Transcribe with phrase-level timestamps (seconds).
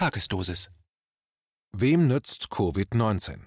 [0.00, 0.70] Tagesdosis.
[1.76, 3.40] Wem nützt Covid-19?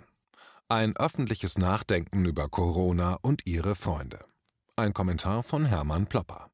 [0.70, 4.24] Ein öffentliches Nachdenken über Corona und ihre Freunde.
[4.76, 6.52] Ein Kommentar von Hermann Plopper.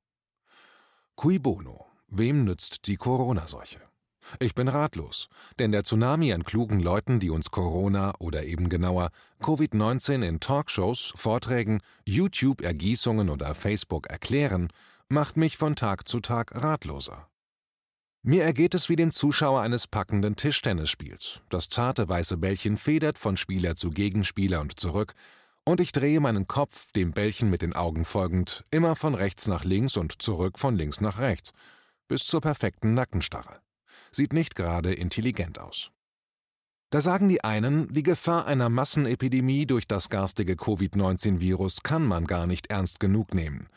[1.17, 1.85] Cui bono?
[2.07, 3.81] Wem nützt die Corona-Seuche?
[4.39, 5.27] Ich bin ratlos,
[5.59, 9.09] denn der Tsunami an klugen Leuten, die uns Corona oder eben genauer
[9.41, 14.69] Covid-19 in Talkshows, Vorträgen, YouTube-Ergießungen oder Facebook erklären,
[15.09, 17.29] macht mich von Tag zu Tag ratloser.
[18.21, 21.41] Mir ergeht es wie dem Zuschauer eines packenden Tischtennisspiels.
[21.49, 25.13] Das zarte weiße Bällchen federt von Spieler zu Gegenspieler und zurück,
[25.65, 29.63] und ich drehe meinen Kopf, dem Bällchen mit den Augen folgend, immer von rechts nach
[29.63, 31.51] links und zurück von links nach rechts,
[32.07, 33.59] bis zur perfekten Nackenstarre
[34.11, 35.91] sieht nicht gerade intelligent aus.
[36.91, 42.47] Da sagen die einen, die Gefahr einer Massenepidemie durch das garstige Covid-19-Virus kann man gar
[42.47, 43.69] nicht ernst genug nehmen.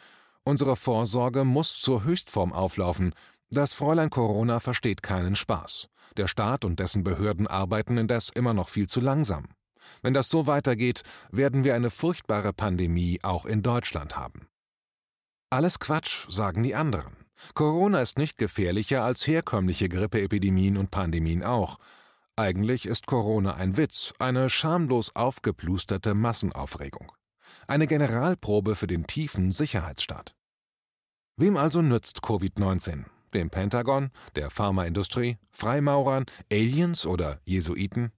[0.44, 3.14] Unsere Vorsorge muss zur Höchstform auflaufen.
[3.54, 5.88] Das Fräulein Corona versteht keinen Spaß.
[6.16, 9.50] Der Staat und dessen Behörden arbeiten indes immer noch viel zu langsam.
[10.00, 14.48] Wenn das so weitergeht, werden wir eine furchtbare Pandemie auch in Deutschland haben.
[15.50, 17.14] Alles Quatsch, sagen die anderen.
[17.52, 21.76] Corona ist nicht gefährlicher als herkömmliche Grippeepidemien und Pandemien auch.
[22.36, 27.12] Eigentlich ist Corona ein Witz, eine schamlos aufgeplusterte Massenaufregung.
[27.66, 30.34] Eine Generalprobe für den tiefen Sicherheitsstaat.
[31.36, 33.04] Wem also nützt Covid-19?
[33.34, 38.12] Dem Pentagon, der Pharmaindustrie, Freimaurern, Aliens oder Jesuiten?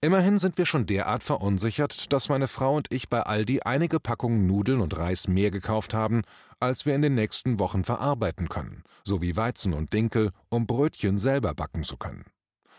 [0.00, 4.46] Immerhin sind wir schon derart verunsichert, dass meine Frau und ich bei Aldi einige Packungen
[4.46, 6.22] Nudeln und Reis mehr gekauft haben,
[6.60, 11.52] als wir in den nächsten Wochen verarbeiten können, sowie Weizen und Dinkel, um Brötchen selber
[11.52, 12.26] backen zu können.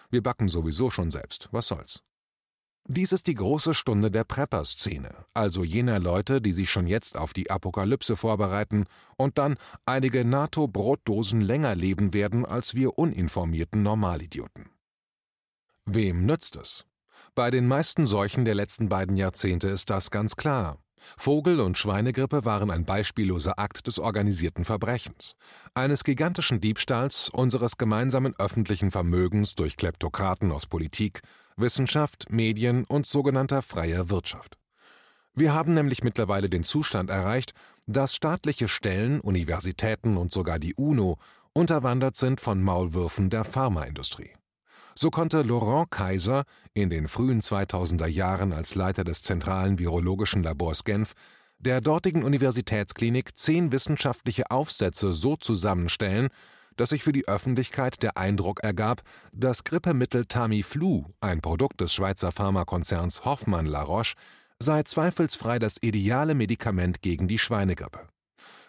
[0.09, 2.04] Wir backen sowieso schon selbst, was soll's.
[2.92, 7.34] Dies ist die große Stunde der Prepper-Szene, also jener Leute, die sich schon jetzt auf
[7.34, 14.72] die Apokalypse vorbereiten und dann einige NATO-Brotdosen länger leben werden als wir uninformierten Normalidioten.
[15.86, 16.88] Wem nützt es?
[17.36, 20.80] Bei den meisten Seuchen der letzten beiden Jahrzehnte ist das ganz klar.
[21.17, 25.36] Vogel- und Schweinegrippe waren ein beispielloser Akt des organisierten Verbrechens,
[25.73, 31.21] eines gigantischen Diebstahls unseres gemeinsamen öffentlichen Vermögens durch Kleptokraten aus Politik,
[31.58, 34.58] Wissenschaft, Medien und sogenannter freier Wirtschaft.
[35.33, 37.54] Wir haben nämlich mittlerweile den Zustand erreicht,
[37.88, 41.17] dass staatliche Stellen, Universitäten und sogar die UNO
[41.54, 44.32] unterwandert sind von Maulwürfen der Pharmaindustrie.
[44.95, 50.83] So konnte Laurent Kaiser in den frühen 2000er Jahren als Leiter des zentralen virologischen Labors
[50.83, 51.14] Genf
[51.61, 56.30] der dortigen Universitätsklinik zehn wissenschaftliche Aufsätze so zusammenstellen,
[56.77, 59.02] dass sich für die Öffentlichkeit der Eindruck ergab,
[59.33, 64.16] das Grippemittel Tamiflu, ein Produkt des Schweizer Pharmakonzerns Hoffmann La Roche,
[64.60, 68.08] sei zweifelsfrei das ideale Medikament gegen die Schweinegrippe.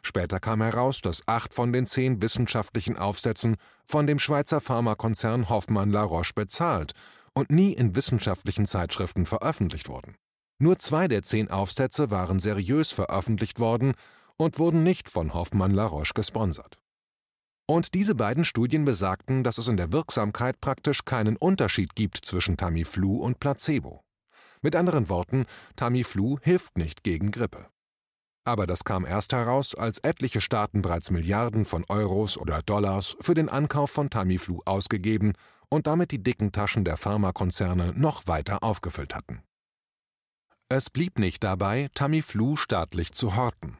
[0.03, 3.57] Später kam heraus, dass acht von den zehn wissenschaftlichen Aufsätzen
[3.87, 6.93] von dem Schweizer Pharmakonzern Hoffmann La Roche bezahlt
[7.35, 10.17] und nie in wissenschaftlichen Zeitschriften veröffentlicht wurden.
[10.59, 13.95] Nur zwei der zehn Aufsätze waren seriös veröffentlicht worden
[14.37, 16.79] und wurden nicht von Hoffmann La Roche gesponsert.
[17.67, 22.57] Und diese beiden Studien besagten, dass es in der Wirksamkeit praktisch keinen Unterschied gibt zwischen
[22.57, 24.03] Tamiflu und Placebo.
[24.61, 25.47] Mit anderen Worten,
[25.77, 27.69] Tamiflu hilft nicht gegen Grippe.
[28.45, 33.35] Aber das kam erst heraus, als etliche Staaten bereits Milliarden von Euros oder Dollars für
[33.35, 35.35] den Ankauf von Tamiflu ausgegeben
[35.69, 39.43] und damit die dicken Taschen der Pharmakonzerne noch weiter aufgefüllt hatten.
[40.69, 43.77] Es blieb nicht dabei, Tamiflu staatlich zu horten.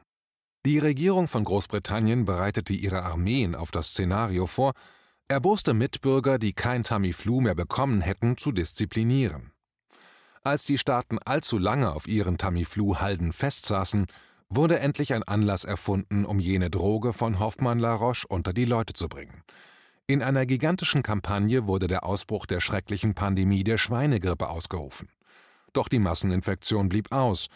[0.65, 4.73] Die Regierung von Großbritannien bereitete ihre Armeen auf das Szenario vor,
[5.27, 9.51] erboste Mitbürger, die kein Tamiflu mehr bekommen hätten, zu disziplinieren.
[10.43, 14.07] Als die Staaten allzu lange auf ihren Tamiflu-Halden festsaßen,
[14.51, 18.93] wurde endlich ein Anlass erfunden, um jene Droge von Hoffmann La Roche unter die Leute
[18.93, 19.43] zu bringen.
[20.07, 25.09] In einer gigantischen Kampagne wurde der Ausbruch der schrecklichen Pandemie der Schweinegrippe ausgerufen.
[25.73, 27.47] Doch die Masseninfektion blieb aus,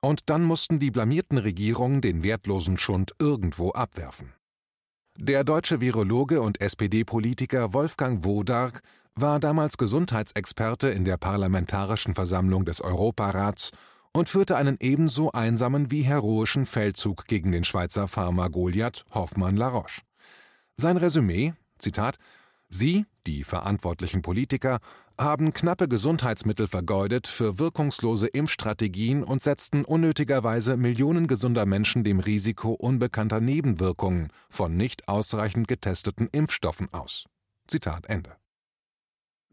[0.00, 4.34] und dann mussten die blamierten Regierungen den wertlosen Schund irgendwo abwerfen.
[5.16, 8.82] Der deutsche Virologe und SPD-Politiker Wolfgang Wodark
[9.14, 13.70] war damals Gesundheitsexperte in der Parlamentarischen Versammlung des Europarats
[14.12, 19.68] und führte einen ebenso einsamen wie heroischen Feldzug gegen den Schweizer Pharma Goliath Hoffmann La
[19.68, 20.02] Roche.
[20.74, 22.16] Sein Resümee, Zitat,
[22.68, 24.78] Sie, die verantwortlichen Politiker,
[25.18, 32.72] haben knappe Gesundheitsmittel vergeudet für wirkungslose Impfstrategien und setzten unnötigerweise Millionen gesunder Menschen dem Risiko
[32.72, 37.26] unbekannter Nebenwirkungen von nicht ausreichend getesteten Impfstoffen aus.
[37.68, 38.41] Zitat Ende.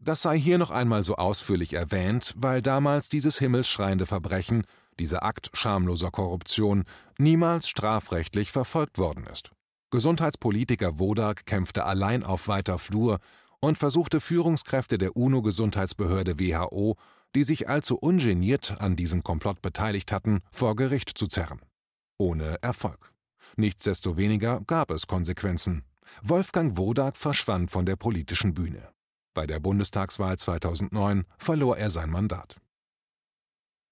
[0.02, 4.64] Das sei hier noch einmal so ausführlich erwähnt, weil damals dieses himmelsschreiende Verbrechen,
[4.98, 6.84] dieser Akt schamloser Korruption,
[7.18, 9.50] niemals strafrechtlich verfolgt worden ist.
[9.90, 13.18] Gesundheitspolitiker Wodak kämpfte allein auf weiter Flur
[13.60, 16.96] und versuchte Führungskräfte der UNO-Gesundheitsbehörde WHO,
[17.34, 21.60] die sich allzu ungeniert an diesem Komplott beteiligt hatten, vor Gericht zu zerren.
[22.18, 23.12] Ohne Erfolg.
[23.56, 25.84] Nichtsdestoweniger gab es Konsequenzen.
[26.22, 28.88] Wolfgang Wodak verschwand von der politischen Bühne.
[29.32, 32.56] Bei der Bundestagswahl 2009 verlor er sein Mandat.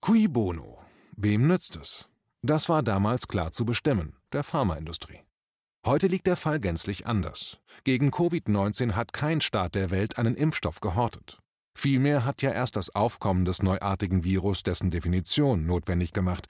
[0.01, 0.79] Cui bono?
[1.17, 2.09] Wem nützt es?
[2.43, 5.21] Das war damals klar zu bestimmen, der Pharmaindustrie.
[5.87, 7.61] Heute liegt der Fall gänzlich anders.
[7.85, 11.39] Gegen Covid-19 hat kein Staat der Welt einen Impfstoff gehortet.
[11.75, 16.47] Vielmehr hat ja erst das Aufkommen des neuartigen Virus dessen Definition notwendig gemacht.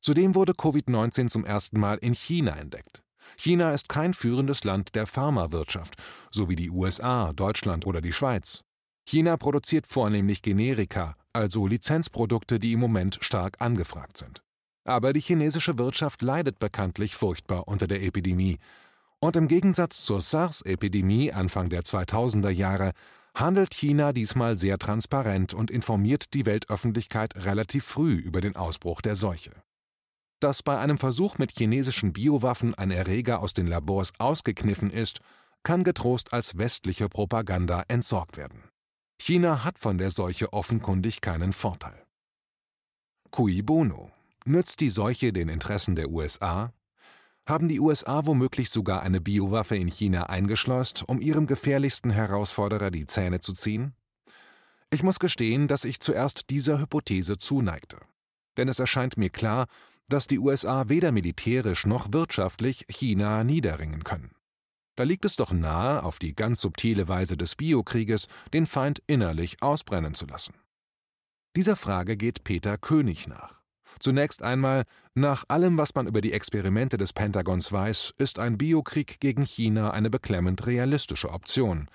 [0.00, 3.02] Zudem wurde Covid-19 zum ersten Mal in China entdeckt.
[3.36, 5.94] China ist kein führendes Land der Pharmawirtschaft,
[6.30, 8.62] so wie die USA, Deutschland oder die Schweiz.
[9.06, 14.42] China produziert vornehmlich Generika, also Lizenzprodukte, die im Moment stark angefragt sind.
[14.84, 18.58] Aber die chinesische Wirtschaft leidet bekanntlich furchtbar unter der Epidemie.
[19.20, 22.92] Und im Gegensatz zur SARS-Epidemie Anfang der 2000er Jahre
[23.34, 29.16] handelt China diesmal sehr transparent und informiert die Weltöffentlichkeit relativ früh über den Ausbruch der
[29.16, 29.50] Seuche.
[30.40, 35.20] Dass bei einem Versuch mit chinesischen Biowaffen ein Erreger aus den Labors ausgekniffen ist,
[35.62, 38.64] kann getrost als westliche Propaganda entsorgt werden.
[39.20, 42.06] China hat von der Seuche offenkundig keinen Vorteil.
[43.30, 44.10] Cui bono?
[44.46, 46.72] Nützt die Seuche den Interessen der USA?
[47.46, 53.06] Haben die USA womöglich sogar eine Biowaffe in China eingeschleust, um ihrem gefährlichsten Herausforderer die
[53.06, 53.94] Zähne zu ziehen?
[54.90, 57.98] Ich muss gestehen, dass ich zuerst dieser Hypothese zuneigte.
[58.56, 59.66] Denn es erscheint mir klar,
[60.12, 64.32] dass die USA weder militärisch noch wirtschaftlich China niederringen können.
[64.96, 69.62] Da liegt es doch nahe, auf die ganz subtile Weise des Biokrieges den Feind innerlich
[69.62, 70.54] ausbrennen zu lassen.
[71.56, 73.60] Dieser Frage geht Peter König nach.
[73.98, 74.84] Zunächst einmal,
[75.14, 79.90] nach allem, was man über die Experimente des Pentagons weiß, ist ein Biokrieg gegen China
[79.90, 81.88] eine beklemmend realistische Option.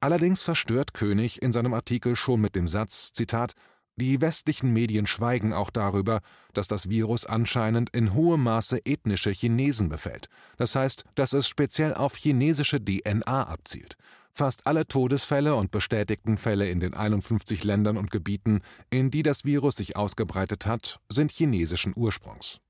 [0.00, 3.54] Allerdings verstört König in seinem Artikel schon mit dem Satz, Zitat,
[3.98, 6.20] die westlichen Medien schweigen auch darüber,
[6.52, 10.28] dass das Virus anscheinend in hohem Maße ethnische Chinesen befällt.
[10.58, 13.96] Das heißt, dass es speziell auf chinesische DNA abzielt.
[14.32, 18.60] Fast alle Todesfälle und bestätigten Fälle in den 51 Ländern und Gebieten,
[18.90, 22.60] in die das Virus sich ausgebreitet hat, sind chinesischen Ursprungs.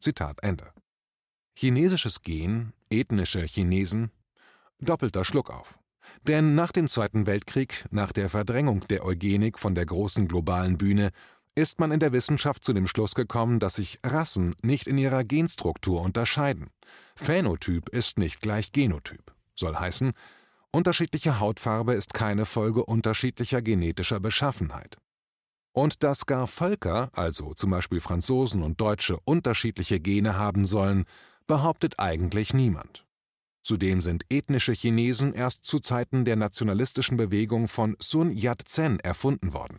[0.00, 0.72] Zitat Ende.
[1.54, 4.10] Chinesisches Gen, ethnische Chinesen,
[4.80, 5.78] doppelter Schluck auf.
[6.26, 11.10] Denn nach dem Zweiten Weltkrieg, nach der Verdrängung der Eugenik von der großen globalen Bühne,
[11.54, 15.24] ist man in der Wissenschaft zu dem Schluss gekommen, dass sich Rassen nicht in ihrer
[15.24, 16.70] Genstruktur unterscheiden.
[17.14, 19.34] Phänotyp ist nicht gleich Genotyp.
[19.54, 20.12] Soll heißen,
[20.70, 24.96] unterschiedliche Hautfarbe ist keine Folge unterschiedlicher genetischer Beschaffenheit.
[25.72, 31.04] Und dass gar Völker, also zum Beispiel Franzosen und Deutsche, unterschiedliche Gene haben sollen,
[31.46, 33.04] behauptet eigentlich niemand.
[33.62, 39.78] Zudem sind ethnische Chinesen erst zu Zeiten der nationalistischen Bewegung von Sun Yat-sen erfunden worden.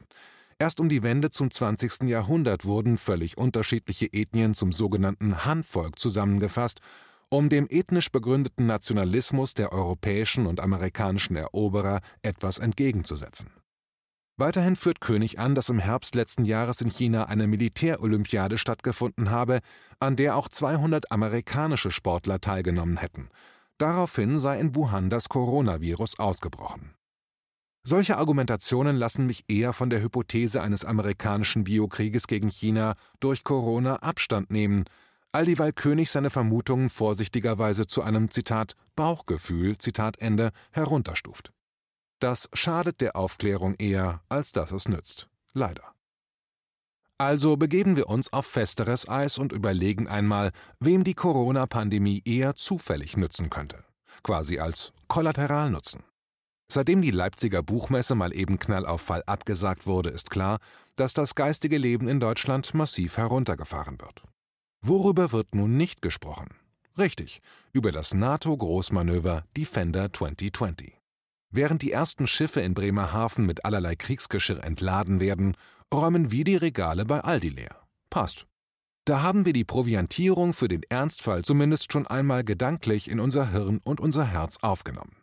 [0.57, 2.03] Erst um die Wende zum 20.
[2.03, 6.79] Jahrhundert wurden völlig unterschiedliche Ethnien zum sogenannten Han-Volk zusammengefasst,
[7.27, 13.51] um dem ethnisch begründeten Nationalismus der europäischen und amerikanischen Eroberer etwas entgegenzusetzen.
[14.37, 19.59] Weiterhin führt König an, dass im Herbst letzten Jahres in China eine Militärolympiade stattgefunden habe,
[19.99, 23.29] an der auch 200 amerikanische Sportler teilgenommen hätten.
[23.77, 26.93] Daraufhin sei in Wuhan das Coronavirus ausgebrochen.
[27.85, 33.97] Solche Argumentationen lassen mich eher von der Hypothese eines amerikanischen Biokrieges gegen China durch Corona
[33.97, 34.85] Abstand nehmen,
[35.33, 41.51] all dieweil König seine Vermutungen vorsichtigerweise zu einem Zitat Bauchgefühl Zitat Ende herunterstuft.
[42.19, 45.27] Das schadet der Aufklärung eher, als dass es nützt.
[45.53, 45.92] Leider.
[47.23, 50.51] Also begeben wir uns auf festeres Eis und überlegen einmal,
[50.81, 53.85] wem die Corona-Pandemie eher zufällig nützen könnte.
[54.23, 56.03] Quasi als Kollateralnutzen.
[56.69, 60.57] Seitdem die Leipziger Buchmesse mal eben knall auf Fall abgesagt wurde, ist klar,
[60.97, 64.23] dass das geistige Leben in Deutschland massiv heruntergefahren wird.
[64.81, 66.49] Worüber wird nun nicht gesprochen?
[66.97, 67.39] Richtig,
[67.71, 71.02] über das NATO-Großmanöver Defender 2020.
[71.55, 75.55] Während die ersten Schiffe in Bremerhaven mit allerlei Kriegsgeschirr entladen werden,
[75.93, 77.79] räumen wir die Regale bei Aldi leer.
[78.09, 78.47] Passt.
[79.05, 83.79] Da haben wir die Proviantierung für den Ernstfall zumindest schon einmal gedanklich in unser Hirn
[83.83, 85.17] und unser Herz aufgenommen.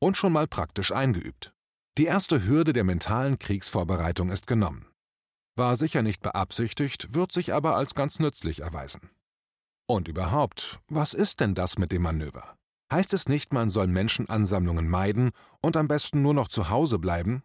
[0.00, 1.52] Und schon mal praktisch eingeübt.
[1.98, 4.86] Die erste Hürde der mentalen Kriegsvorbereitung ist genommen.
[5.54, 9.10] War sicher nicht beabsichtigt, wird sich aber als ganz nützlich erweisen.
[9.86, 12.57] Und überhaupt, was ist denn das mit dem Manöver?
[12.90, 15.30] Heißt es nicht, man soll Menschenansammlungen meiden
[15.60, 17.42] und am besten nur noch zu Hause bleiben?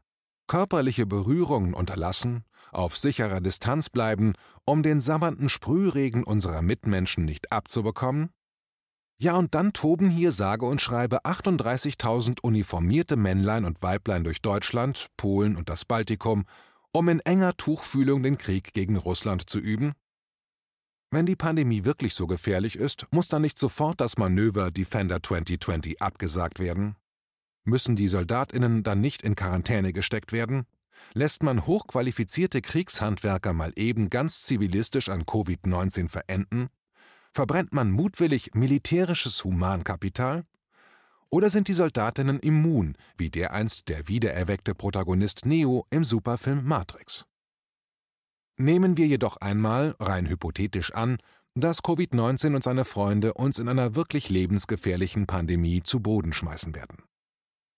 [0.48, 4.34] Körperliche Berührungen unterlassen, auf sicherer Distanz bleiben,
[4.66, 8.30] um den sabbernden Sprühregen unserer Mitmenschen nicht abzubekommen?
[9.18, 15.08] Ja, und dann toben hier sage und schreibe 38.000 uniformierte Männlein und Weiblein durch Deutschland,
[15.18, 16.46] Polen und das Baltikum,
[16.92, 19.94] um in enger Tuchfühlung den Krieg gegen Russland zu üben?
[21.14, 26.02] Wenn die Pandemie wirklich so gefährlich ist, muss dann nicht sofort das Manöver Defender 2020
[26.02, 26.96] abgesagt werden?
[27.66, 30.66] Müssen die Soldatinnen dann nicht in Quarantäne gesteckt werden?
[31.14, 36.70] Lässt man hochqualifizierte Kriegshandwerker mal eben ganz zivilistisch an Covid-19 verenden?
[37.32, 40.46] Verbrennt man mutwillig militärisches Humankapital?
[41.30, 47.28] Oder sind die Soldatinnen immun, wie dereinst der wiedererweckte Protagonist Neo im Superfilm Matrix?
[48.58, 51.18] Nehmen wir jedoch einmal, rein hypothetisch an,
[51.56, 57.04] dass Covid-19 und seine Freunde uns in einer wirklich lebensgefährlichen Pandemie zu Boden schmeißen werden.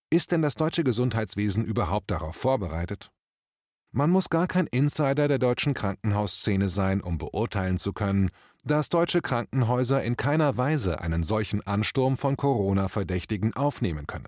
[0.10, 3.12] Ist denn das deutsche Gesundheitswesen überhaupt darauf vorbereitet?
[3.91, 8.29] Man muss gar kein Insider der deutschen Krankenhausszene sein, um beurteilen zu können,
[8.63, 14.27] dass deutsche Krankenhäuser in keiner Weise einen solchen Ansturm von Corona-Verdächtigen aufnehmen können.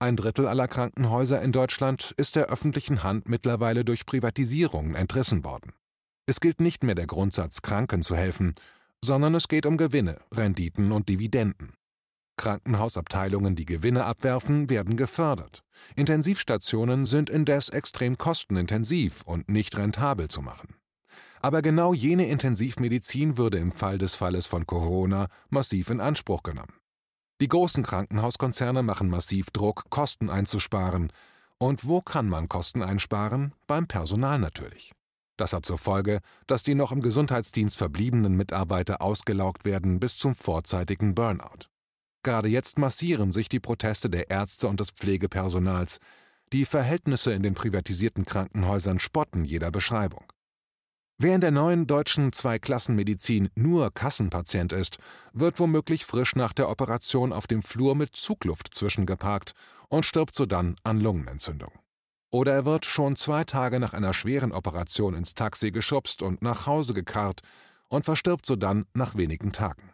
[0.00, 5.72] Ein Drittel aller Krankenhäuser in Deutschland ist der öffentlichen Hand mittlerweile durch Privatisierungen entrissen worden.
[6.26, 8.54] Es gilt nicht mehr der Grundsatz, Kranken zu helfen,
[9.04, 11.72] sondern es geht um Gewinne, Renditen und Dividenden.
[12.36, 15.64] Krankenhausabteilungen, die Gewinne abwerfen, werden gefördert.
[15.96, 20.76] Intensivstationen sind indes extrem kostenintensiv und nicht rentabel zu machen.
[21.42, 26.77] Aber genau jene Intensivmedizin würde im Fall des Falles von Corona massiv in Anspruch genommen.
[27.40, 31.12] Die großen Krankenhauskonzerne machen massiv Druck, Kosten einzusparen.
[31.58, 33.52] Und wo kann man Kosten einsparen?
[33.66, 34.92] Beim Personal natürlich.
[35.36, 40.34] Das hat zur Folge, dass die noch im Gesundheitsdienst verbliebenen Mitarbeiter ausgelaugt werden bis zum
[40.34, 41.68] vorzeitigen Burnout.
[42.24, 46.00] Gerade jetzt massieren sich die Proteste der Ärzte und des Pflegepersonals.
[46.52, 50.24] Die Verhältnisse in den privatisierten Krankenhäusern spotten jeder Beschreibung.
[51.20, 54.98] Wer in der neuen deutschen Zweiklassenmedizin nur Kassenpatient ist,
[55.32, 59.52] wird womöglich frisch nach der Operation auf dem Flur mit Zugluft zwischengeparkt
[59.88, 61.72] und stirbt sodann an Lungenentzündung.
[62.30, 66.66] Oder er wird schon zwei Tage nach einer schweren Operation ins Taxi geschubst und nach
[66.66, 67.40] Hause gekarrt
[67.88, 69.92] und verstirbt sodann nach wenigen Tagen.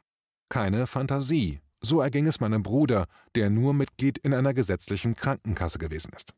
[0.50, 6.12] Keine Fantasie, so erging es meinem Bruder, der nur Mitglied in einer gesetzlichen Krankenkasse gewesen
[6.14, 6.35] ist.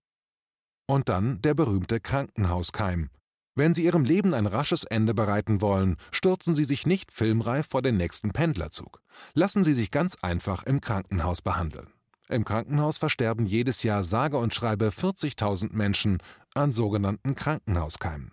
[0.86, 3.10] Und dann der berühmte Krankenhauskeim,
[3.56, 7.82] wenn Sie Ihrem Leben ein rasches Ende bereiten wollen, stürzen Sie sich nicht filmreif vor
[7.82, 9.00] den nächsten Pendlerzug.
[9.34, 11.88] Lassen Sie sich ganz einfach im Krankenhaus behandeln.
[12.28, 16.18] Im Krankenhaus versterben jedes Jahr sage und schreibe 40.000 Menschen
[16.54, 18.30] an sogenannten Krankenhauskeimen.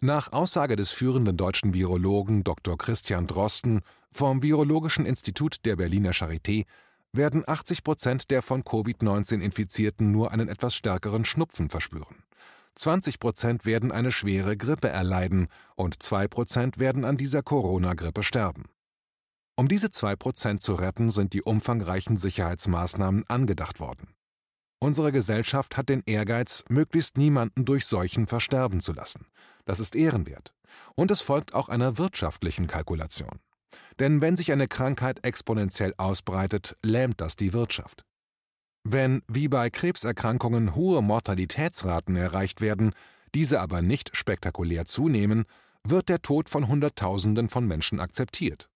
[0.00, 2.78] Nach Aussage des führenden deutschen Virologen Dr.
[2.78, 6.64] Christian Drosten vom Virologischen Institut der Berliner Charité
[7.12, 12.24] werden 80 Prozent der von Covid-19 Infizierten nur einen etwas stärkeren Schnupfen verspüren.
[12.80, 18.70] 20 Prozent werden eine schwere Grippe erleiden und 2 Prozent werden an dieser Corona-Grippe sterben.
[19.54, 24.14] Um diese 2 Prozent zu retten, sind die umfangreichen Sicherheitsmaßnahmen angedacht worden.
[24.78, 29.26] Unsere Gesellschaft hat den Ehrgeiz, möglichst niemanden durch Seuchen versterben zu lassen.
[29.66, 30.54] Das ist ehrenwert.
[30.94, 33.40] Und es folgt auch einer wirtschaftlichen Kalkulation.
[33.98, 38.06] Denn wenn sich eine Krankheit exponentiell ausbreitet, lähmt das die Wirtschaft.
[38.82, 42.92] Wenn, wie bei Krebserkrankungen, hohe Mortalitätsraten erreicht werden,
[43.34, 45.44] diese aber nicht spektakulär zunehmen,
[45.84, 48.68] wird der Tod von Hunderttausenden von Menschen akzeptiert.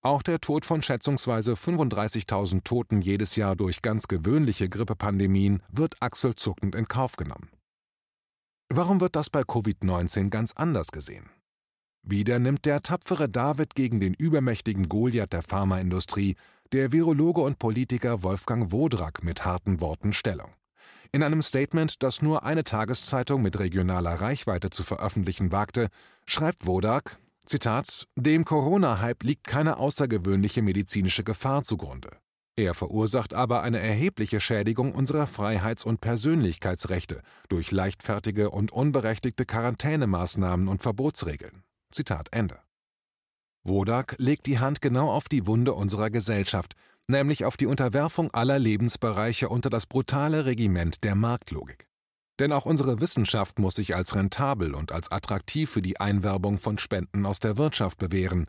[0.00, 6.74] Auch der Tod von schätzungsweise 35.000 Toten jedes Jahr durch ganz gewöhnliche Grippepandemien wird achselzuckend
[6.76, 7.50] in Kauf genommen.
[8.68, 11.30] Warum wird das bei Covid-19 ganz anders gesehen?
[12.02, 16.36] Wieder nimmt der tapfere David gegen den übermächtigen Goliath der Pharmaindustrie
[16.72, 20.50] der Virologe und Politiker Wolfgang Wodrack mit harten Worten Stellung.
[21.12, 25.88] In einem Statement, das nur eine Tageszeitung mit regionaler Reichweite zu veröffentlichen wagte,
[26.26, 32.10] schreibt Wodak, Zitat, dem Corona-Hype liegt keine außergewöhnliche medizinische Gefahr zugrunde.
[32.56, 40.68] Er verursacht aber eine erhebliche Schädigung unserer Freiheits- und Persönlichkeitsrechte durch leichtfertige und unberechtigte Quarantänemaßnahmen
[40.68, 41.62] und Verbotsregeln.
[41.90, 42.58] Zitat Ende.
[43.68, 46.74] Wodak legt die Hand genau auf die Wunde unserer Gesellschaft,
[47.06, 51.86] nämlich auf die Unterwerfung aller Lebensbereiche unter das brutale Regiment der Marktlogik.
[52.38, 56.78] Denn auch unsere Wissenschaft muss sich als rentabel und als attraktiv für die Einwerbung von
[56.78, 58.46] Spenden aus der Wirtschaft bewähren.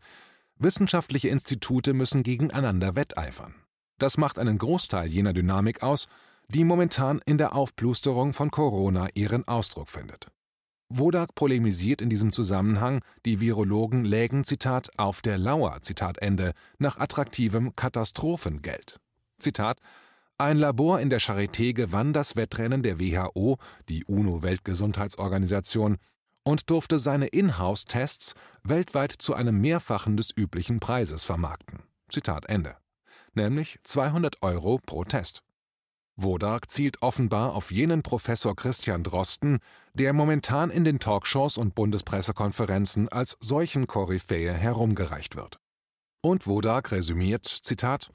[0.55, 3.55] Wissenschaftliche Institute müssen gegeneinander wetteifern.
[3.97, 6.07] Das macht einen Großteil jener Dynamik aus,
[6.47, 10.27] die momentan in der Aufplusterung von Corona ihren Ausdruck findet.
[10.91, 16.97] Wodak polemisiert in diesem Zusammenhang, die Virologen lägen, Zitat, auf der Lauer, Zitat Ende, nach
[16.97, 18.99] attraktivem Katastrophengeld.
[19.37, 19.79] Zitat,
[20.39, 25.97] ein Labor in der Charité gewann das Wettrennen der WHO, die UNO-Weltgesundheitsorganisation,
[26.43, 31.83] und durfte seine Inhouse-Tests weltweit zu einem Mehrfachen des üblichen Preises vermarkten.
[32.07, 32.77] Zitat Ende.
[33.35, 35.43] Nämlich 200 Euro pro Test.
[36.21, 39.59] Wodark zielt offenbar auf jenen Professor Christian Drosten,
[39.93, 45.59] der momentan in den Talkshows und Bundespressekonferenzen als solchen Koryphäe herumgereicht wird.
[46.21, 48.11] Und Wodark resümiert, Zitat,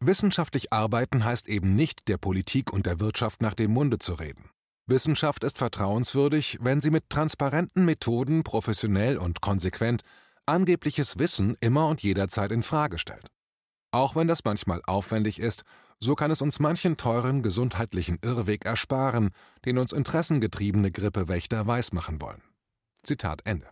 [0.00, 4.50] Wissenschaftlich arbeiten heißt eben nicht, der Politik und der Wirtschaft nach dem Munde zu reden.
[4.86, 10.02] Wissenschaft ist vertrauenswürdig, wenn sie mit transparenten Methoden professionell und konsequent
[10.44, 13.28] angebliches Wissen immer und jederzeit in Frage stellt.
[13.92, 15.62] Auch wenn das manchmal aufwendig ist,
[16.00, 19.30] so kann es uns manchen teuren gesundheitlichen Irrweg ersparen,
[19.64, 22.42] den uns interessengetriebene Grippewächter weismachen wollen.
[23.02, 23.68] Zitat Ende.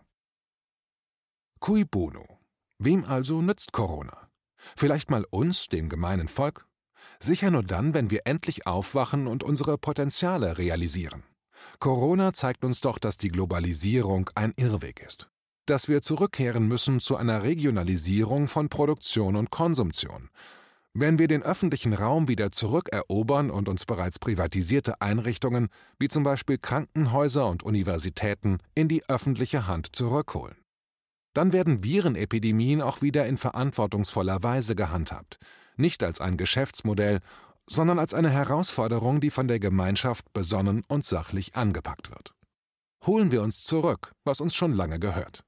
[1.59, 2.39] Cui bono.
[2.79, 4.29] Wem also nützt Corona?
[4.75, 6.65] Vielleicht mal uns, dem gemeinen Volk?
[7.19, 11.23] Sicher nur dann, wenn wir endlich aufwachen und unsere Potenziale realisieren.
[11.79, 15.29] Corona zeigt uns doch, dass die Globalisierung ein Irrweg ist.
[15.67, 20.29] Dass wir zurückkehren müssen zu einer Regionalisierung von Produktion und Konsumtion.
[20.93, 25.69] Wenn wir den öffentlichen Raum wieder zurückerobern und uns bereits privatisierte Einrichtungen,
[25.99, 30.57] wie zum Beispiel Krankenhäuser und Universitäten, in die öffentliche Hand zurückholen.
[31.33, 35.37] Dann werden Virenepidemien auch wieder in verantwortungsvoller Weise gehandhabt,
[35.77, 37.21] nicht als ein Geschäftsmodell,
[37.69, 42.33] sondern als eine Herausforderung, die von der Gemeinschaft besonnen und sachlich angepackt wird.
[43.05, 45.45] Holen wir uns zurück, was uns schon lange gehört.